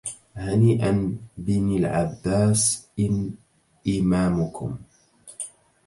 [0.35, 3.31] هنيئا بني العباس إن
[3.87, 4.77] إمامكم